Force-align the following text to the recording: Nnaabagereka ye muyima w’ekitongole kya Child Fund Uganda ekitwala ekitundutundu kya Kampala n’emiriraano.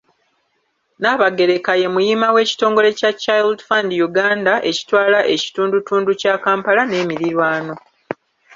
Nnaabagereka 0.97 1.71
ye 1.81 1.87
muyima 1.95 2.27
w’ekitongole 2.35 2.89
kya 2.99 3.11
Child 3.23 3.57
Fund 3.67 3.89
Uganda 4.07 4.53
ekitwala 4.69 5.19
ekitundutundu 5.35 6.11
kya 6.21 6.35
Kampala 6.45 6.81
n’emiriraano. 6.87 7.73